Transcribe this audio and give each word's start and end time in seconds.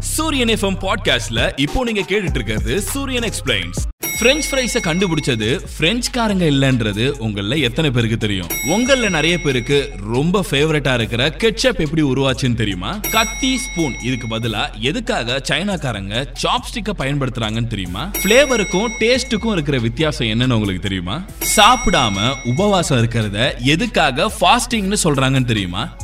சூரியன் 0.00 0.48
எஃப்எம் 0.48 0.78
பாட்காஸ்ட்ல 0.80 1.52
இப்போ 1.56 1.84
நீங்க 1.84 2.00
கேட்டுட்டு 2.00 2.34
இருக்கிறது 2.34 2.80
சூரியன் 2.80 3.22
எக்ஸ்பிளைன்ஸ் 3.22 3.78
பிரெஞ்ச் 4.20 4.42
ஃப்ரைஸ 4.50 4.76
கண்டுபிடிச்சது 4.82 5.60
பிரெஞ்சுக்காரங்க 5.80 6.44
இல்லைன்றது 6.44 7.10
உங்கள 7.10 7.60
எத்தனை 7.60 7.90
பேருக்கு 7.90 8.16
தெரியும்? 8.16 8.46
உங்கள 8.68 9.10
நிறைய 9.10 9.40
பேருக்கு 9.40 9.92
ரொம்ப 10.12 10.44
ஃபேவரட்டா 10.50 10.94
இருக்கிற 10.94 11.28
கெட்சப் 11.28 11.78
எப்படி 11.78 12.02
உருவாச்சுன்னு 12.02 12.54
தெரியுமா? 12.54 13.00
கத்தி 13.12 13.58
ஸ்பூன் 13.58 13.94
இதுக்கு 14.02 14.26
பதிலா 14.26 14.80
எதுக்காக 14.80 15.42
சைனாக்காரங்க 15.48 16.26
சாப்ஸ்டிக்க 16.42 16.90
பயன்படுத்துறாங்கன்னு 16.98 17.66
தெரியுமா? 17.66 18.10
ஃபிளேவருக்கும் 18.22 18.88
டேஸ்ட்டுக்கும் 19.00 19.52
இருக்கிற 19.52 19.78
வித்தியாசம் 19.78 20.26
என்னன்னு 20.26 20.52
உங்களுக்கு 20.52 20.82
தெரியுமா? 20.82 21.24
சாப்பிடாம 21.56 22.34
உபவாசம் 22.44 23.08
இருக்கிறத 23.08 23.62
எதுக்காக 23.62 24.32
ஃபாஸ்டிங்னு 24.40 24.96
சொல்றாங்கன்னு 25.04 25.44
தெரியுமா? 25.44 25.96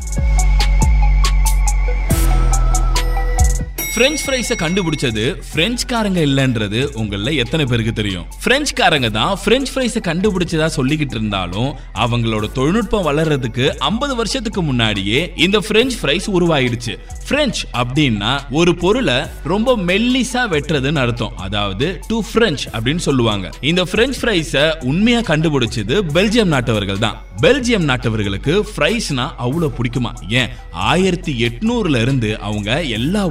பிரெஞ்ச் 3.96 4.22
ஃப்ரைஸை 4.26 4.54
கண்டுபிடிச்சது 4.58 5.42
பிரெஞ்சுக்காரங்க 5.54 6.20
இல்லைன்றது 6.28 6.84
உங்களில் 6.84 7.36
எத்தனை 7.36 7.66
பேருக்கு 7.66 7.92
தெரியும்? 7.92 8.24
பிரெஞ்சுக்காரங்க 8.44 9.10
தான் 9.10 9.38
பிரெஞ்ச் 9.44 9.70
ஃப்ரைஸை 9.74 10.00
கண்டுபிடிச்சதா 10.00 10.66
சொல்லிக்கிட்டு 10.76 11.10
இருந்தாலும் 11.10 11.74
அவங்களோட 11.94 12.52
தொழில்நுட்பம் 12.52 13.06
வளர்றதுக்கு 13.06 13.68
ஐம்பது 13.68 14.16
வருஷத்துக்கு 14.16 14.62
முன்னாடியே 14.62 15.32
இந்த 15.36 15.58
பிரெஞ்ச் 15.58 15.90
ஃப்ரைஸ் 16.02 16.26
உருவாயிடுச்சு. 16.32 16.98
பிரெஞ்ச் 17.28 17.60
அப்படின்னா 17.72 18.40
ஒரு 18.50 18.74
பொருளை 18.74 19.14
ரொம்ப 19.44 19.76
மெல்லிசா 19.76 20.42
வெட்டுறதுன்னு 20.50 20.98
அர்த்தம். 20.98 21.36
அதாவது 21.36 22.00
டு 22.08 22.22
பிரெஞ்ச் 22.34 22.64
அப்படின்னு 22.72 23.04
சொல்லுவாங்க. 23.08 23.50
இந்த 23.60 23.82
பிரெஞ்ச் 23.82 24.14
ஃப்ரைஸை 24.20 24.84
உண்மையா 24.84 25.20
கண்டுபிடிச்சது 25.20 26.02
பெல்ஜியம் 26.14 26.52
நாட்டவர்கள் 26.56 26.98
தான். 26.98 27.22
பெல்ஜியம் 27.42 27.88
நாட்டவர்களுக்கு 27.90 28.62
ஃப்ரைஸ்னா 28.76 29.28
அவ்வளோ 29.38 29.70
பிடிக்குமா? 29.78 30.12
ஏன்? 30.28 30.48
ஆயிரத்தி 30.70 31.32
எட்நூறுல 31.46 32.00
இருந்து 32.00 32.40
அவங்க 32.40 32.82
எல்லா 32.82 33.26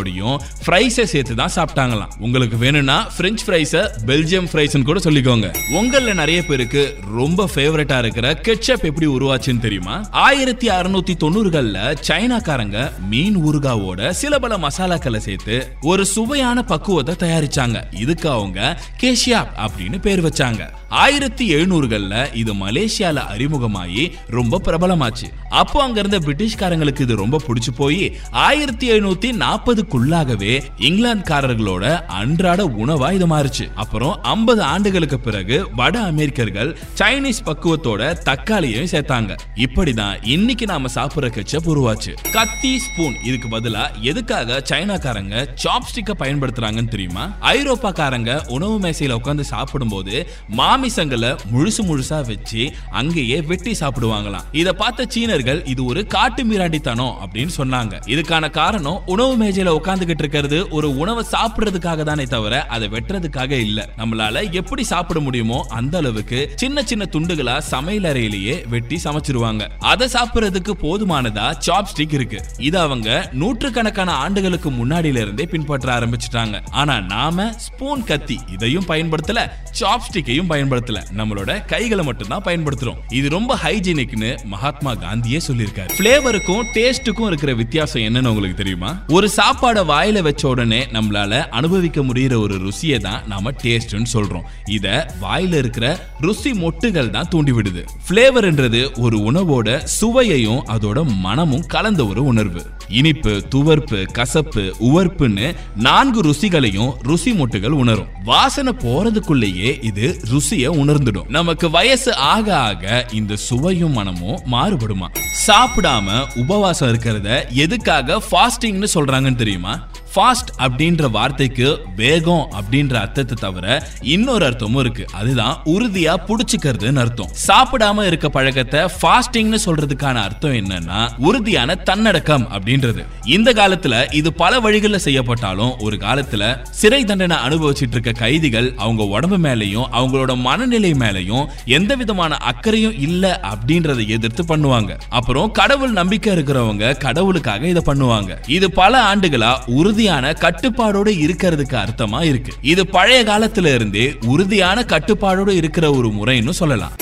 ஃப்ரைஸோடையும் 0.00 0.36
ஃப்ரைஸை 0.66 1.02
சேர்த்து 1.02 1.34
தான் 1.34 1.50
சாப்பிட்டாங்களாம். 1.56 2.08
உங்களுக்கு 2.18 2.56
வேணும்னா 2.56 3.10
ஃப்ரெஞ்ச் 3.18 3.42
ஃப்ரைஸை 3.46 3.88
பெல்ஜியம் 4.06 4.48
ஃப்ரைஸ்னு 4.52 4.82
கூட 4.82 5.00
சொல்லிக்கோங்க. 5.00 5.56
உங்களில் 5.72 6.14
நிறைய 6.14 6.44
பேருக்கு 6.44 6.96
ரொம்ப 7.14 7.48
ஃபேவரட்டா 7.54 7.98
இருக்கிற 7.98 8.32
கெச்சப் 8.32 8.82
எப்படி 8.82 9.06
உருவாச்சுன்னு 9.06 9.58
தெரியுமா? 9.58 10.08
ஆயிரத்தி 10.10 10.68
அறுநூத்தி 10.68 11.14
தொண்ணூறுகள்ல 11.20 11.96
சைனாக்காரங்க 12.08 12.92
மீன் 13.08 13.36
ஊறுகாவோட 13.36 14.10
சில 14.10 14.38
பல 14.38 14.56
மசாலாக்களை 14.56 15.16
சேர்த்து 15.16 15.72
ஒரு 15.80 16.06
சுவையான 16.06 16.62
பக்குவத்தை 16.62 17.14
தயாரிச்சாங்க. 17.14 17.84
இதுக்கு 17.94 18.30
அவங்க 18.30 18.80
கேஷியாப் 19.00 19.48
அப்படின்னு 19.56 20.00
பேர் 20.00 20.24
வச்சாங்க. 20.24 20.70
ஆயிரத்தி 20.88 21.54
எழுநூறுகள்ல 21.54 22.34
இது 22.34 22.54
மலேசியால 22.54 23.18
அறிமுகமாகி 23.34 24.12
ரொம்ப 24.28 24.60
பிரபலமாச்சு. 24.64 25.28
அப்போ 25.48 25.82
அங்க 25.82 26.00
இருந்த 26.00 26.18
பிரிட்டிஷ்காரங்களுக்கு 26.18 27.00
இது 27.00 27.16
ரொம்ப 27.16 27.40
பிடிச்சு 27.46 27.70
போய் 27.76 28.16
ஆயிரத்தி 28.30 28.90
எழுநூத்தி 28.90 29.32
நாற்பது 29.32 29.86
ஆண்டுகளுக்குள்ளாகவே 29.90 30.62
இங்கிலாந்துக்காரர்களோட 30.78 32.00
அன்றாட 32.06 32.66
உணவா 32.66 33.12
இது 33.12 33.26
மாறுச்சு. 33.26 33.74
அப்புறம் 33.74 34.22
ஐம்பது 34.22 34.62
ஆண்டுகளுக்கு 34.62 35.20
பிறகு 35.20 35.68
வட 35.76 36.00
அமெரிக்கர்கள் 36.00 36.78
சைனீஸ் 36.98 37.42
பக்குவத்தோட 37.44 38.02
தக்காளியையும் 38.24 38.92
சேர்த்தாங்க. 38.92 39.36
இப்படிதான் 39.54 40.26
இன்னைக்கு 40.26 40.66
நாம 40.66 40.88
சாப்பிடுற 40.94 41.28
கெச்சப் 41.30 41.68
உருவாச்சு. 41.68 42.32
கத்தி 42.32 42.78
ஸ்பூன். 42.78 43.14
இதுக்கு 43.24 43.48
பதிலா 43.48 44.00
எதுக்காக 44.00 44.62
சைனாக்காரங்க 44.70 45.46
சாப்ஸ்டிக்க 45.64 46.10
பயன்படுத்துறாங்கன்னு 46.18 46.88
தெரியுமா? 46.88 47.36
ஐரோப்பாக்காரங்க 47.40 48.48
உணவு 48.48 48.80
மேசையில 48.80 49.12
உட்கார்ந்து 49.12 49.44
சாப்பிடும்போது 49.44 50.26
மாமிசங்களை 50.56 51.36
முழுசு 51.54 51.82
முழுசா 51.82 52.26
வச்சு 52.26 52.72
அங்கேயே 52.90 53.40
வெட்டி 53.40 53.76
சாப்பிடுவாங்களாம். 53.80 54.46
இதை 54.52 54.72
பார்த்த 54.72 55.06
சீனர்கள் 55.08 55.64
இது 55.64 55.84
ஒரு 55.84 56.06
காட்டு 56.06 56.44
மிராண்டித்தனம் 56.44 57.14
அப்படின்னு 57.24 57.48
சொன்னாங்க. 57.56 57.94
இதுக்கான 58.06 58.50
காரணம் 58.50 59.02
உணவு 59.06 59.44
மேஜையில 59.44 59.78
உட்கார்ந்துகிட்டு 59.82 60.22
இருக்கிறது 60.24 60.68
ஒரு 60.68 60.98
உணவை 60.98 61.24
சாப்பிடுறதுக்காக 61.32 62.02
தானே 62.02 62.24
தவிர 62.24 62.66
அதை 62.66 62.88
வெட்டுறதுக்காக 62.88 63.50
இல்ல. 63.50 63.88
நம்மளால 63.96 64.50
எப்படி 64.50 64.84
சாப்பிட 64.84 65.20
முடியுமோ 65.20 65.66
அந்த 65.68 65.98
அளவுக்கு 65.98 66.52
சின்ன 66.54 66.82
சின்ன 66.82 67.08
துண்டுகளா 67.12 67.58
சமையல் 67.58 68.12
அறையிலேயே 68.12 68.68
வெட்டி 68.68 69.00
சமைச்சிருவாங்க. 69.04 69.68
அதை 69.78 70.08
சாப்பிடுறதுக்கு 70.12 70.72
போதுமானதா 70.82 71.46
சாப்ஸ்டிக் 71.66 72.14
இருக்கு. 72.14 72.42
இது 72.58 72.78
அவங்க 72.78 73.28
நூற்றுக்கணக்கான 73.32 74.12
ஆண்டுகளுக்கு 74.12 74.70
முன்னாடியில 74.70 75.20
இருந்தே 75.20 75.46
பின்பற்ற 75.46 75.98
ஆரம்பிச்சிட்டாங்க. 75.98 76.60
ஆனா 76.70 77.00
நாம 77.00 77.52
ஸ்பூன் 77.52 78.04
கத்தி 78.04 78.38
இதையும் 78.52 78.84
பயன்படுத்தல 78.88 79.50
சாப்ஸ்டிக்கையும் 79.80 80.50
பயன்படுத்தல. 80.52 80.98
நம்மளோட 81.16 81.64
கைகளை 81.64 82.04
மட்டும்தான் 82.04 82.42
பயன்படுத்துறோம். 82.42 83.00
இது 83.08 83.28
ரொம்ப 83.28 83.58
ஹைஜீனிக்னு 83.64 84.44
மகாத்மா 84.44 84.92
காந்தியே 84.94 85.40
சொல்லியிருக்காரு. 85.48 85.90
பிளேவருக்கும் 85.98 86.64
டேஸ்டுக்கும் 86.74 87.26
இருக்கிற 87.26 87.54
வித்தியாசம் 87.54 88.02
என்னன்னு 88.02 88.30
உங்களுக்கு 88.32 88.56
தெரியுமா? 88.56 89.02
ஒரு 89.08 89.28
சாப்பாடு 89.28 89.69
வாயில 89.76 90.22
வச்ச 90.22 90.48
உடனே 90.48 90.84
நம்மளால 90.84 91.48
அனுபவிக்க 91.48 92.02
முடியிற 92.02 92.40
ஒரு 92.40 92.54
ருசியை 92.54 92.98
தான் 92.98 93.22
நாம 93.26 93.50
டேஸ்ட்னு 93.50 94.06
சொல்றோம். 94.12 94.42
இத 94.66 95.14
வாயில 95.22 95.52
இருக்கிற 95.52 96.06
ருசி 96.20 96.52
மொட்டுகள் 96.52 97.10
தான் 97.10 97.28
தூண்டி 97.28 97.52
விடுது 97.52 97.84
பிளேவர்ன்றது 98.08 98.98
ஒரு 98.98 99.18
உணவோட 99.18 99.84
சுவையையும் 100.00 100.62
அதோட 100.66 101.16
மனமும் 101.16 101.66
கலந்த 101.66 102.06
ஒரு 102.06 102.24
உணர்வு. 102.24 102.66
இனிப்பு 102.88 103.42
துவர்ப்பு 103.54 104.06
கசப்பு 104.12 104.74
உவர்ப்புன்னு 104.80 105.54
நான்கு 105.76 106.20
ருசிகளையும் 106.20 106.92
ருசி 107.02 107.32
மொட்டுகள் 107.32 107.70
உணரும். 107.70 108.06
வாசனை 108.24 108.72
போறதுக்குள்ளேயே 108.78 109.84
இது 109.84 110.20
ருசிய 110.30 110.70
உணர்ந்துடும். 110.70 111.28
நமக்கு 111.28 111.70
வயசு 111.70 112.16
ஆக 112.16 112.56
ஆக 112.56 113.06
இந்த 113.12 113.36
சுவையும் 113.36 113.92
மனமும் 113.92 114.40
மாறுபடுமா? 114.52 115.08
சாப்பிடாம 115.46 116.26
உபவாசம் 116.36 116.94
இருக்கிறத 116.94 117.48
எதுக்காக 117.48 118.22
ஃபாஸ்டிங்னு 118.30 118.86
சொல்றாங்கன்னு 118.94 119.34
தெரியும்? 119.34 119.58
Prima 119.60 119.89
ஃபாஸ்ட் 120.14 120.50
அப்படின்ற 120.58 121.10
வார்த்தைக்கு 121.10 121.66
வேகம் 121.96 122.44
அப்படின்ற 122.58 122.94
அர்த்தத்தை 122.94 123.36
தவிர 123.40 123.66
இன்னொரு 124.00 124.44
அர்த்தமும் 124.48 124.78
இருக்கு. 124.78 125.04
அதுதான் 125.12 125.54
உறுதியா 125.74 126.14
புடிச்சுக்கிறதுன்னு 126.28 127.02
அர்த்தம். 127.04 127.30
சாப்பிடாம 127.46 128.06
இருக்க 128.06 128.28
பழக்கத்தை 128.28 128.80
ஃபாஸ்டிங்னு 128.96 129.58
சொல்றதுக்கான 129.66 130.14
அர்த்தம் 130.22 130.52
என்னன்னா 130.52 131.00
உறுதியான 131.18 131.74
தன்னடக்கம் 131.74 132.46
அப்படின்றது. 132.52 133.04
இந்த 133.24 133.52
காலத்துல 133.52 134.14
இது 134.14 134.32
பல 134.32 134.60
வழிகளில் 134.60 135.04
செய்யப்பட்டாலும் 135.04 135.72
ஒரு 135.78 135.96
காலத்துல 135.96 136.42
சிறை 136.70 137.04
தண்டனை 137.04 137.36
அனுபவிச்சிட்டு 137.46 137.96
இருக்க 137.98 138.12
கைதிகள் 138.12 138.68
அவங்க 138.76 139.02
உடம்பு 139.04 139.38
மேலையும் 139.38 139.88
அவங்களோட 139.98 140.36
மனநிலை 140.36 140.92
மேலையும் 140.92 141.46
எந்த 141.78 141.94
விதமான 141.94 142.36
அக்கறையும் 142.50 142.98
இல்ல 142.98 143.40
அப்படின்றத 143.52 144.06
எதிர்த்து 144.06 144.44
பண்ணுவாங்க. 144.48 144.92
அப்புறம் 145.08 145.52
கடவுள் 145.52 145.92
நம்பிக்கை 145.92 146.34
இருக்கிறவங்க 146.36 146.96
கடவுளுக்காக 146.98 147.66
இதை 147.66 147.82
பண்ணுவாங்க. 147.86 148.32
இது 148.46 148.70
பல 148.70 149.14
ஆண்டுகளா 149.14 149.52
உறுதியான 150.00 150.30
கட்டுப்பாடோடு 150.30 151.10
இருக்கிறதுக்கு 151.10 151.86
அர்த்தமா 151.86 152.22
இருக்கு. 152.22 152.52
இது 152.60 152.86
பழைய 152.86 153.24
காலத்துல 153.24 153.74
இருந்தே 153.74 154.16
உறுதியான 154.26 154.80
கட்டுப்பாடோடு 154.80 155.48
இருக்கிற 155.48 155.90
ஒரு 155.90 156.08
முறைன்னு 156.08 156.50
சொல்லலாம். 156.50 156.92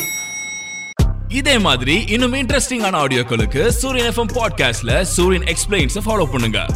இதே 1.28 1.58
மாதிரி 1.58 2.04
இன்னும் 2.08 2.34
இன்ட்ரெஸ்டிங்கான 2.34 3.04
ஆடியோக்களுக்கு 3.04 3.68
சூரியன் 3.68 4.12
எஃப்எம் 4.14 4.34
பாட்காஸ்ட்ல 4.34 5.02
சூரியன் 5.02 5.54
எக்ஸ்பிளைன்ஸ் 5.54 5.98
ஃபாலோ 6.04 6.24
பண்ணுங்க. 6.24 6.66